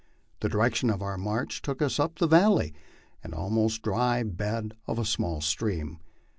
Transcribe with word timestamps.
The 0.39 0.49
direction 0.49 0.89
of 0.89 1.03
our 1.03 1.15
march 1.15 1.61
took 1.61 1.79
us 1.79 1.99
up 1.99 2.17
the 2.17 2.25
valley 2.25 2.73
and 3.23 3.35
almost 3.35 3.83
dry 3.83 4.23
bed 4.23 4.75
of 4.87 4.97
a 4.97 5.05
small 5.05 5.41
stream. 5.41 5.99